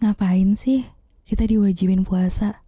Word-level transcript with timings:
Ngapain 0.00 0.56
sih 0.56 0.88
kita 1.28 1.44
diwajibin 1.44 2.08
puasa? 2.08 2.64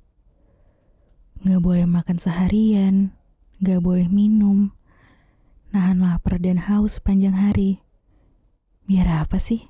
Gak 1.40 1.65
boleh 1.65 1.89
makan 1.89 2.20
seharian, 2.20 3.16
gak 3.56 3.81
boleh 3.81 4.04
minum, 4.04 4.77
nahan 5.72 6.04
lapar 6.04 6.37
dan 6.37 6.60
haus 6.60 7.00
sepanjang 7.00 7.32
hari. 7.32 7.80
Biar 8.84 9.24
apa 9.24 9.40
sih? 9.40 9.64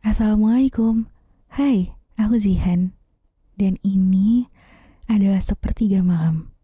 Assalamualaikum. 0.00 1.12
Hai, 1.52 1.92
aku 2.16 2.40
Zihan. 2.40 2.96
Dan 3.60 3.76
ini 3.84 4.48
adalah 5.12 5.44
sepertiga 5.44 6.00
malam 6.00 6.56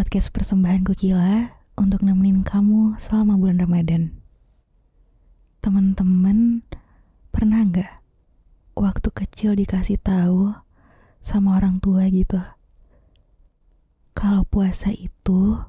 podcast 0.00 0.32
persembahan 0.32 0.80
Kukila 0.80 1.60
untuk 1.76 2.00
nemenin 2.00 2.40
kamu 2.40 2.96
selama 2.96 3.36
bulan 3.36 3.60
Ramadan. 3.60 4.16
Teman-teman, 5.60 6.64
pernah 7.28 7.60
nggak 7.68 8.00
waktu 8.80 9.08
kecil 9.12 9.52
dikasih 9.60 10.00
tahu 10.00 10.56
sama 11.20 11.60
orang 11.60 11.84
tua 11.84 12.08
gitu? 12.08 12.40
Kalau 14.16 14.48
puasa 14.48 14.88
itu 14.88 15.60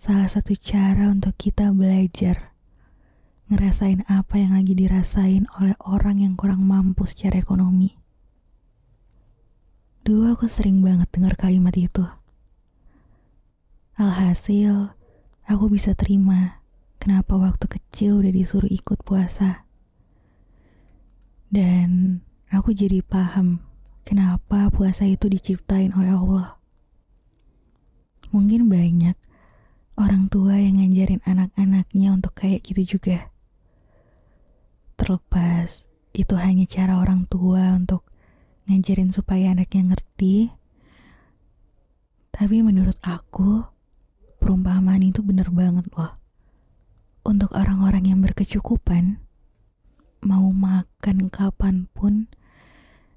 salah 0.00 0.32
satu 0.32 0.56
cara 0.56 1.12
untuk 1.12 1.36
kita 1.36 1.68
belajar 1.76 2.56
ngerasain 3.52 4.08
apa 4.08 4.40
yang 4.40 4.56
lagi 4.56 4.72
dirasain 4.72 5.44
oleh 5.60 5.76
orang 5.84 6.24
yang 6.24 6.32
kurang 6.32 6.64
mampu 6.64 7.04
secara 7.04 7.36
ekonomi. 7.36 7.92
Dulu 10.00 10.32
aku 10.32 10.48
sering 10.48 10.80
banget 10.80 11.12
dengar 11.12 11.36
kalimat 11.36 11.76
itu. 11.76 12.08
Alhasil, 13.96 14.92
aku 15.48 15.72
bisa 15.72 15.96
terima 15.96 16.60
kenapa 17.00 17.32
waktu 17.32 17.64
kecil 17.64 18.20
udah 18.20 18.28
disuruh 18.28 18.68
ikut 18.68 19.00
puasa. 19.00 19.64
Dan 21.48 22.20
aku 22.52 22.76
jadi 22.76 23.00
paham 23.00 23.64
kenapa 24.04 24.68
puasa 24.68 25.08
itu 25.08 25.32
diciptain 25.32 25.96
oleh 25.96 26.12
Allah. 26.12 26.60
Mungkin 28.36 28.68
banyak 28.68 29.16
orang 29.96 30.28
tua 30.28 30.60
yang 30.60 30.76
ngajarin 30.76 31.24
anak-anaknya 31.24 32.12
untuk 32.12 32.36
kayak 32.36 32.68
gitu 32.68 33.00
juga. 33.00 33.32
Terlepas 35.00 35.88
itu 36.12 36.36
hanya 36.36 36.68
cara 36.68 37.00
orang 37.00 37.24
tua 37.32 37.72
untuk 37.72 38.04
ngajarin 38.68 39.08
supaya 39.08 39.56
anaknya 39.56 39.96
ngerti. 39.96 40.52
Tapi 42.36 42.60
menurut 42.60 43.00
aku, 43.00 43.75
perumpamaan 44.46 45.02
itu 45.02 45.26
bener 45.26 45.50
banget 45.50 45.90
loh. 45.98 46.14
Untuk 47.26 47.50
orang-orang 47.50 48.14
yang 48.14 48.22
berkecukupan, 48.22 49.18
mau 50.22 50.54
makan 50.54 51.26
kapan 51.26 51.90
pun 51.90 52.30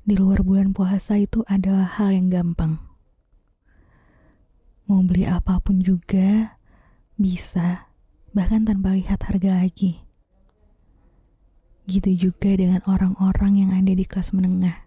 di 0.02 0.18
luar 0.18 0.42
bulan 0.42 0.74
puasa 0.74 1.22
itu 1.22 1.46
adalah 1.46 1.86
hal 1.86 2.18
yang 2.18 2.34
gampang. 2.34 2.82
Mau 4.90 5.06
beli 5.06 5.30
apa 5.30 5.62
pun 5.62 5.86
juga 5.86 6.58
bisa, 7.14 7.94
bahkan 8.34 8.66
tanpa 8.66 8.98
lihat 8.98 9.22
harga 9.22 9.62
lagi. 9.62 10.02
Gitu 11.86 12.10
juga 12.18 12.58
dengan 12.58 12.82
orang-orang 12.90 13.70
yang 13.70 13.72
ada 13.78 13.94
di 13.94 14.02
kelas 14.02 14.34
menengah. 14.34 14.82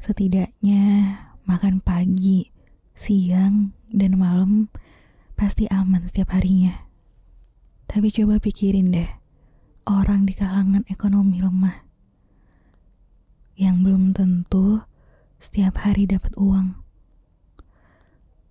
Setidaknya 0.00 1.12
makan 1.44 1.84
pagi, 1.84 2.48
siang, 2.96 3.76
dan 3.92 4.16
malam 4.16 4.72
pasti 5.36 5.68
aman 5.68 6.02
setiap 6.08 6.32
harinya. 6.32 6.88
Tapi 7.86 8.08
coba 8.08 8.40
pikirin 8.40 8.90
deh, 8.90 9.10
orang 9.84 10.24
di 10.24 10.32
kalangan 10.32 10.82
ekonomi 10.88 11.38
lemah 11.38 11.84
yang 13.54 13.84
belum 13.84 14.16
tentu 14.16 14.80
setiap 15.36 15.84
hari 15.84 16.08
dapat 16.08 16.32
uang. 16.40 16.74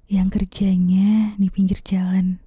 Yang 0.05 0.27
kerjanya 0.37 1.35
di 1.35 1.47
pinggir 1.49 1.81
jalan. 1.81 2.37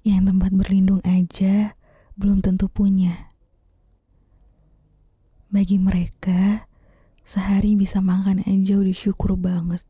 Yang 0.00 0.32
tempat 0.32 0.50
berlindung 0.56 1.04
aja 1.04 1.76
belum 2.16 2.40
tentu 2.40 2.72
punya. 2.72 3.34
Bagi 5.52 5.78
mereka, 5.78 6.66
Sehari 7.24 7.72
bisa 7.72 8.04
makan 8.04 8.44
aja 8.44 8.76
udah 8.76 8.92
syukur 8.92 9.32
banget. 9.40 9.80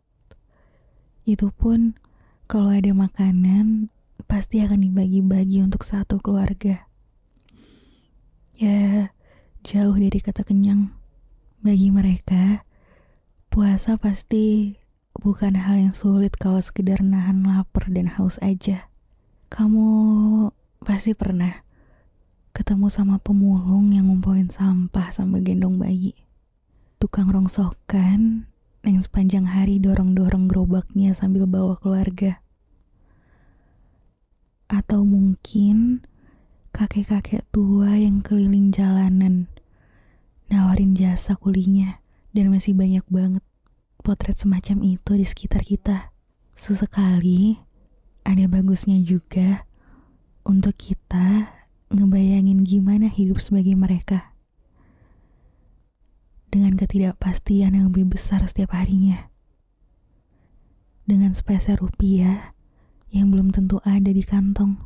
Itu 1.25 1.49
pun 1.53 1.97
kalau 2.45 2.69
ada 2.73 2.93
makanan 2.93 3.89
pasti 4.29 4.61
akan 4.61 4.85
dibagi-bagi 4.85 5.65
untuk 5.65 5.85
satu 5.85 6.21
keluarga. 6.21 6.85
Ya, 8.61 9.13
jauh 9.65 9.97
dari 9.97 10.21
kata 10.21 10.45
kenyang. 10.45 10.93
Bagi 11.65 11.89
mereka, 11.89 12.69
puasa 13.49 13.97
pasti 13.97 14.77
bukan 15.17 15.57
hal 15.57 15.91
yang 15.91 15.97
sulit 15.97 16.37
kalau 16.37 16.61
sekedar 16.61 17.01
nahan 17.01 17.41
lapar 17.45 17.89
dan 17.89 18.13
haus 18.15 18.37
aja. 18.45 18.93
Kamu 19.49 19.87
pasti 20.85 21.17
pernah 21.17 21.65
ketemu 22.53 22.87
sama 22.93 23.17
pemulung 23.19 23.97
yang 23.97 24.13
ngumpulin 24.13 24.53
sampah 24.53 25.11
sambil 25.11 25.43
gendong 25.43 25.81
bayi 25.81 26.15
tukang 27.05 27.29
rongsokan 27.29 28.49
yang 28.85 29.01
sepanjang 29.01 29.49
hari 29.49 29.81
dorong-dorong 29.81 30.45
gerobaknya 30.45 31.17
sambil 31.17 31.49
bawa 31.49 31.81
keluarga. 31.81 32.45
Atau 34.69 35.09
mungkin 35.09 36.05
kakek-kakek 36.77 37.49
tua 37.49 37.97
yang 37.97 38.21
keliling 38.21 38.69
jalanan, 38.75 39.49
nawarin 40.53 40.93
jasa 40.93 41.33
kulinya, 41.41 42.05
dan 42.37 42.53
masih 42.53 42.77
banyak 42.77 43.05
banget 43.09 43.45
potret 44.05 44.37
semacam 44.37 44.85
itu 44.85 45.13
di 45.17 45.25
sekitar 45.25 45.65
kita. 45.65 46.13
Sesekali 46.53 47.57
ada 48.29 48.45
bagusnya 48.45 49.01
juga 49.01 49.65
untuk 50.45 50.77
kita 50.77 51.49
ngebayangin 51.89 52.69
gimana 52.69 53.09
hidup 53.09 53.41
sebagai 53.41 53.73
mereka 53.73 54.34
dengan 56.55 56.79
ketidakpastian 56.79 57.75
yang 57.75 57.91
lebih 57.91 58.15
besar 58.15 58.39
setiap 58.47 58.79
harinya. 58.79 59.27
Dengan 61.03 61.35
sepeser 61.35 61.83
rupiah 61.83 62.55
yang 63.11 63.35
belum 63.35 63.51
tentu 63.51 63.83
ada 63.83 64.15
di 64.15 64.23
kantong. 64.23 64.79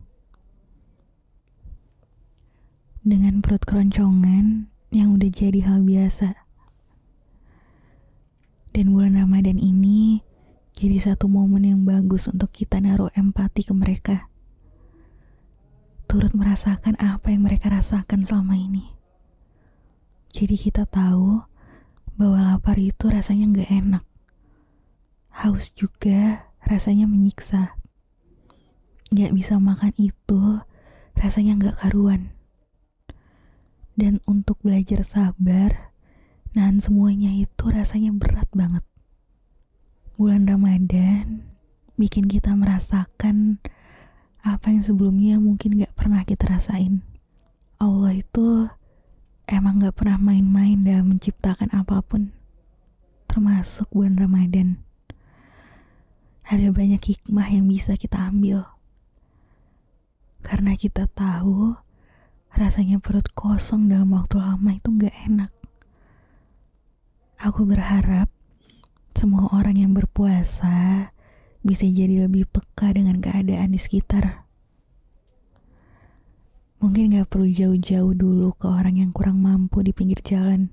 Dengan 3.04 3.44
perut 3.44 3.68
keroncongan 3.68 4.72
yang 4.96 5.12
udah 5.12 5.28
jadi 5.28 5.60
hal 5.68 5.84
biasa. 5.84 6.40
Dan 8.72 8.96
bulan 8.96 9.20
Ramadan 9.20 9.60
ini 9.60 10.24
jadi 10.72 10.96
satu 11.12 11.28
momen 11.28 11.68
yang 11.68 11.84
bagus 11.84 12.32
untuk 12.32 12.48
kita 12.48 12.80
naruh 12.80 13.12
empati 13.12 13.68
ke 13.68 13.76
mereka. 13.76 14.32
Turut 16.08 16.32
merasakan 16.32 16.96
apa 16.96 17.28
yang 17.28 17.44
mereka 17.44 17.68
rasakan 17.68 18.24
selama 18.24 18.56
ini. 18.56 18.96
Jadi 20.32 20.56
kita 20.56 20.88
tahu 20.88 21.57
bahwa 22.18 22.42
lapar 22.42 22.74
itu 22.82 23.06
rasanya 23.06 23.46
nggak 23.54 23.70
enak. 23.70 24.04
Haus 25.30 25.70
juga 25.70 26.50
rasanya 26.66 27.06
menyiksa. 27.06 27.78
Nggak 29.14 29.32
bisa 29.38 29.62
makan 29.62 29.94
itu 29.94 30.58
rasanya 31.14 31.54
nggak 31.62 31.78
karuan. 31.78 32.34
Dan 33.94 34.18
untuk 34.26 34.58
belajar 34.66 35.06
sabar, 35.06 35.94
nahan 36.58 36.82
semuanya 36.82 37.30
itu 37.30 37.70
rasanya 37.70 38.10
berat 38.10 38.50
banget. 38.50 38.82
Bulan 40.18 40.50
Ramadan 40.50 41.46
bikin 41.94 42.26
kita 42.26 42.54
merasakan 42.58 43.62
apa 44.42 44.70
yang 44.70 44.82
sebelumnya 44.82 45.38
mungkin 45.42 45.82
gak 45.82 45.94
pernah 45.98 46.22
kita 46.22 46.46
rasain. 46.46 47.02
Allah 47.78 48.14
itu 48.14 48.70
emang 49.48 49.80
gak 49.80 49.96
pernah 49.96 50.20
main-main 50.20 50.84
dalam 50.84 51.16
menciptakan 51.16 51.72
apa 51.72 52.04
pun, 52.04 52.36
termasuk 53.24 53.88
bulan 53.88 54.20
Ramadan. 54.20 54.84
Ada 56.44 56.68
banyak 56.68 57.00
hikmah 57.00 57.48
yang 57.48 57.64
bisa 57.64 57.96
kita 57.96 58.28
ambil. 58.28 58.68
Karena 60.44 60.76
kita 60.76 61.08
tahu 61.08 61.76
rasanya 62.52 63.00
perut 63.00 63.32
kosong 63.32 63.88
dalam 63.88 64.12
waktu 64.12 64.36
lama 64.36 64.70
itu 64.76 64.88
gak 65.00 65.16
enak. 65.24 65.52
Aku 67.40 67.64
berharap 67.64 68.28
semua 69.16 69.48
orang 69.56 69.80
yang 69.80 69.92
berpuasa 69.96 71.08
bisa 71.64 71.84
jadi 71.88 72.28
lebih 72.28 72.48
peka 72.48 72.92
dengan 72.92 73.18
keadaan 73.18 73.72
di 73.72 73.80
sekitar 73.80 74.47
Mungkin 76.78 77.10
gak 77.18 77.34
perlu 77.34 77.50
jauh-jauh 77.50 78.14
dulu 78.14 78.54
ke 78.54 78.70
orang 78.70 79.02
yang 79.02 79.10
kurang 79.10 79.42
mampu 79.42 79.82
di 79.82 79.90
pinggir 79.90 80.22
jalan. 80.22 80.70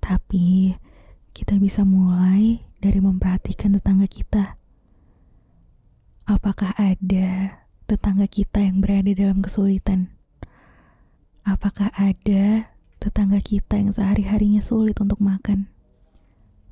Tapi 0.00 0.72
kita 1.36 1.60
bisa 1.60 1.84
mulai 1.84 2.64
dari 2.80 2.96
memperhatikan 2.96 3.76
tetangga 3.76 4.08
kita. 4.08 4.56
Apakah 6.24 6.72
ada 6.80 7.60
tetangga 7.84 8.24
kita 8.24 8.64
yang 8.64 8.80
berada 8.80 9.12
dalam 9.12 9.44
kesulitan? 9.44 10.16
Apakah 11.44 11.92
ada 11.92 12.72
tetangga 12.96 13.36
kita 13.44 13.76
yang 13.76 13.92
sehari-harinya 13.92 14.64
sulit 14.64 14.96
untuk 14.96 15.20
makan? 15.20 15.68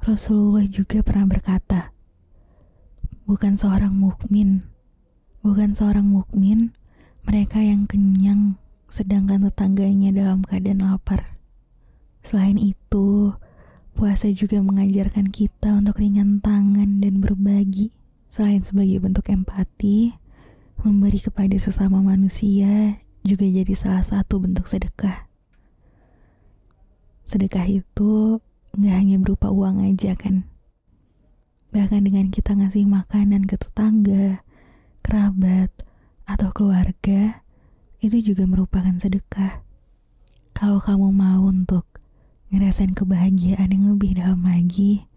Rasulullah 0.01 0.65
juga 0.65 1.05
pernah 1.05 1.29
berkata, 1.29 1.93
"Bukan 3.29 3.61
seorang 3.61 3.93
mukmin, 3.93 4.65
bukan 5.45 5.77
seorang 5.77 6.09
mukmin 6.09 6.73
mereka 7.29 7.61
yang 7.61 7.85
kenyang 7.85 8.57
sedangkan 8.89 9.45
tetangganya 9.53 10.17
dalam 10.17 10.41
keadaan 10.49 10.81
lapar." 10.81 11.37
Selain 12.25 12.57
itu, 12.57 13.37
puasa 13.93 14.33
juga 14.33 14.65
mengajarkan 14.65 15.29
kita 15.29 15.77
untuk 15.85 16.01
ringan 16.01 16.41
tangan 16.41 17.05
dan 17.05 17.21
berbagi. 17.21 17.93
Selain 18.29 18.65
sebagai 18.65 19.01
bentuk 19.01 19.29
empati, 19.29 20.13
memberi 20.85 21.19
kepada 21.19 21.57
sesama 21.57 21.99
manusia 22.05 23.01
juga 23.25 23.45
jadi 23.49 23.73
salah 23.75 24.05
satu 24.05 24.39
bentuk 24.39 24.69
sedekah. 24.71 25.27
Sedekah 27.25 27.67
itu 27.69 28.41
nggak 28.77 28.95
hanya 28.95 29.17
berupa 29.21 29.51
uang 29.51 29.85
aja 29.85 30.15
kan. 30.15 30.45
Bahkan 31.73 32.09
dengan 32.09 32.33
kita 32.33 32.57
ngasih 32.57 32.89
makanan 32.89 33.45
ke 33.45 33.57
tetangga, 33.61 34.41
kerabat, 35.05 35.69
atau 36.29 36.53
keluarga, 36.53 37.41
itu 38.05 38.21
juga 38.21 38.45
merupakan 38.45 38.93
sedekah. 39.01 39.65
Kalau 40.53 40.77
kamu 40.77 41.09
mau 41.09 41.49
untuk 41.49 41.89
ngerasain 42.53 42.93
kebahagiaan 42.93 43.73
yang 43.73 43.97
lebih 43.97 44.21
dalam 44.21 44.45
lagi, 44.45 45.09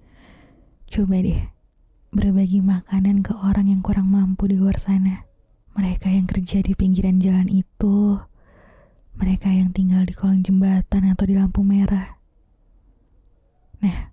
coba 0.87 1.19
deh 1.19 1.51
berbagi 2.15 2.63
makanan 2.63 3.27
ke 3.27 3.35
orang 3.35 3.67
yang 3.67 3.83
kurang 3.83 4.07
mampu 4.07 4.47
di 4.47 4.55
luar 4.55 4.79
sana. 4.79 5.27
Mereka 5.75 6.07
yang 6.11 6.27
kerja 6.27 6.63
di 6.63 6.75
pinggiran 6.75 7.19
jalan 7.19 7.47
itu, 7.51 8.19
mereka 9.15 9.51
yang 9.51 9.75
tinggal 9.75 10.07
di 10.07 10.15
kolong 10.15 10.43
jembatan 10.43 11.11
atau 11.11 11.27
di 11.27 11.35
lampu 11.35 11.63
merah. 11.63 12.19
Nah, 13.83 14.11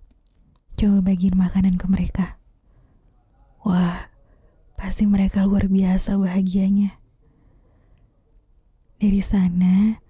coba 0.75 1.11
bagiin 1.11 1.35
makanan 1.35 1.75
ke 1.75 1.85
mereka. 1.91 2.39
Wah, 3.63 4.07
pasti 4.89 5.05
mereka 5.05 5.45
luar 5.45 5.69
biasa 5.69 6.17
bahagianya. 6.17 6.97
Dari 8.97 9.21
sana, 9.21 10.01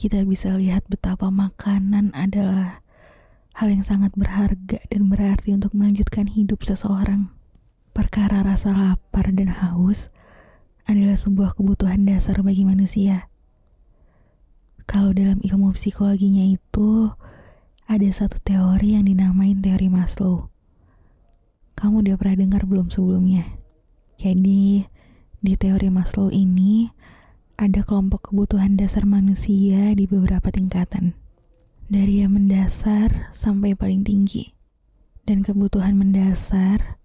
kita 0.00 0.24
bisa 0.24 0.56
lihat 0.56 0.88
betapa 0.88 1.28
makanan 1.28 2.08
adalah 2.16 2.80
hal 3.52 3.68
yang 3.68 3.84
sangat 3.84 4.16
berharga 4.16 4.80
dan 4.88 5.12
berarti 5.12 5.52
untuk 5.52 5.76
melanjutkan 5.76 6.24
hidup 6.32 6.64
seseorang. 6.64 7.28
Perkara 7.92 8.40
rasa 8.40 8.72
lapar 8.72 9.28
dan 9.28 9.52
haus 9.60 10.08
adalah 10.88 11.20
sebuah 11.20 11.52
kebutuhan 11.52 12.08
dasar 12.08 12.40
bagi 12.40 12.64
manusia. 12.64 13.28
Kalau 14.88 15.12
dalam 15.12 15.44
ilmu 15.44 15.76
psikologinya 15.76 16.48
itu, 16.48 17.12
ada 17.84 18.08
satu 18.08 18.40
teori 18.40 18.96
yang 18.96 19.04
dinamain 19.04 19.60
teori 19.60 19.92
Maslow. 19.92 20.48
Kamu 21.76 22.00
udah 22.00 22.16
pernah 22.16 22.40
dengar 22.40 22.64
belum 22.64 22.88
sebelumnya? 22.88 23.63
Jadi, 24.24 24.80
di 25.44 25.52
teori 25.52 25.92
Maslow 25.92 26.32
ini, 26.32 26.88
ada 27.60 27.84
kelompok 27.84 28.32
kebutuhan 28.32 28.72
dasar 28.72 29.04
manusia 29.04 29.92
di 29.92 30.08
beberapa 30.08 30.48
tingkatan 30.48 31.12
dari 31.92 32.24
yang 32.24 32.32
mendasar 32.32 33.28
sampai 33.36 33.76
paling 33.76 34.00
tinggi. 34.00 34.56
Dan 35.28 35.44
kebutuhan 35.44 36.00
mendasar 36.00 36.96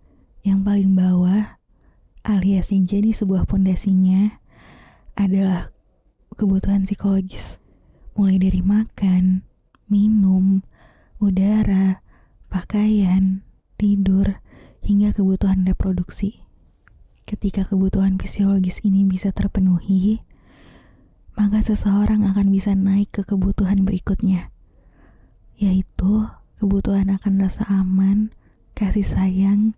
yang 0.47 0.63
paling 0.63 0.95
bawah 0.95 1.59
alias 2.23 2.71
yang 2.71 2.87
jadi 2.87 3.11
sebuah 3.11 3.43
pondasinya 3.51 4.39
adalah 5.19 5.75
kebutuhan 6.39 6.87
psikologis. 6.87 7.59
Mulai 8.15 8.39
dari 8.39 8.63
makan, 8.63 9.43
minum, 9.91 10.63
udara, 11.19 11.99
pakaian, 12.47 13.43
tidur, 13.75 14.39
hingga 14.79 15.11
kebutuhan 15.11 15.67
reproduksi. 15.67 16.47
Ketika 17.29 17.61
kebutuhan 17.61 18.17
fisiologis 18.17 18.81
ini 18.81 19.05
bisa 19.05 19.29
terpenuhi, 19.29 20.17
maka 21.37 21.61
seseorang 21.61 22.25
akan 22.25 22.49
bisa 22.49 22.73
naik 22.73 23.13
ke 23.13 23.21
kebutuhan 23.21 23.85
berikutnya, 23.85 24.49
yaitu 25.61 26.25
kebutuhan 26.57 27.13
akan 27.13 27.37
rasa 27.37 27.69
aman, 27.69 28.33
kasih 28.73 29.05
sayang, 29.05 29.77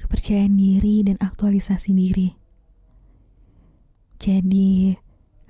kepercayaan 0.00 0.56
diri, 0.56 1.04
dan 1.04 1.20
aktualisasi 1.20 1.92
diri. 1.92 2.32
Jadi, 4.16 4.96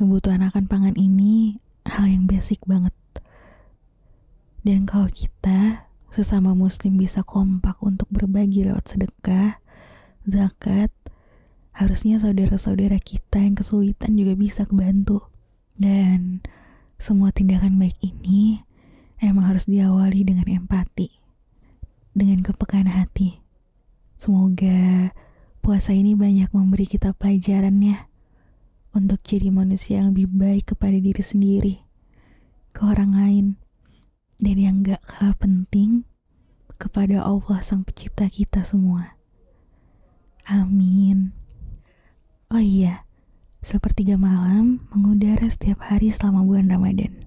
kebutuhan 0.02 0.42
akan 0.50 0.66
pangan 0.66 0.99
ini 0.99 1.62
hal 1.87 2.10
yang 2.10 2.26
basic 2.26 2.58
banget. 2.66 2.90
Dan 4.66 4.82
kalau 4.82 5.06
kita 5.06 5.87
sesama 6.10 6.58
muslim 6.58 6.99
bisa 6.99 7.22
kompak 7.22 7.78
untuk 7.87 8.10
berbagi 8.10 8.66
lewat 8.66 8.99
sedekah, 8.99 9.62
zakat, 10.26 10.90
harusnya 11.76 12.17
saudara-saudara 12.17 12.96
kita 12.96 13.37
yang 13.44 13.52
kesulitan 13.52 14.17
juga 14.17 14.32
bisa 14.32 14.64
kebantu. 14.64 15.28
Dan 15.76 16.40
semua 16.96 17.28
tindakan 17.37 17.76
baik 17.76 18.00
ini 18.00 18.64
emang 19.20 19.52
harus 19.52 19.69
diawali 19.69 20.25
dengan 20.25 20.49
empati, 20.49 21.12
dengan 22.17 22.40
kepekaan 22.40 22.88
hati. 22.88 23.44
Semoga 24.17 25.12
puasa 25.61 25.93
ini 25.93 26.17
banyak 26.17 26.49
memberi 26.56 26.88
kita 26.88 27.12
pelajarannya 27.12 28.08
untuk 28.96 29.20
jadi 29.20 29.52
manusia 29.52 30.00
yang 30.00 30.17
lebih 30.17 30.32
baik 30.32 30.73
kepada 30.73 30.96
diri 30.96 31.20
sendiri, 31.20 31.75
ke 32.73 32.81
orang 32.88 33.12
lain, 33.12 33.46
dan 34.40 34.56
yang 34.56 34.81
gak 34.81 35.05
kalah 35.05 35.37
penting, 35.37 36.08
kepada 36.81 37.20
Allah 37.20 37.61
Sang 37.61 37.84
Pencipta 37.84 38.28
kita 38.32 38.64
semua. 38.64 39.20
Amin. 40.49 41.45
Oh 42.46 42.62
iya, 42.62 43.04
sepertiga 43.60 44.14
malam 44.14 44.87
mengudara 44.94 45.46
setiap 45.50 45.82
hari 45.82 46.14
selama 46.14 46.46
bulan 46.46 46.70
Ramadan 46.70 47.26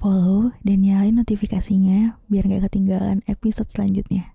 follow, 0.00 0.56
dan 0.64 0.80
nyalain 0.80 1.12
notifikasinya 1.12 2.16
biar 2.32 2.48
gak 2.48 2.72
ketinggalan 2.72 3.20
episode 3.28 3.68
selanjutnya. 3.68 4.32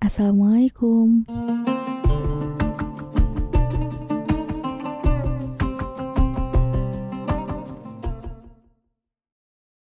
Assalamualaikum. 0.00 1.28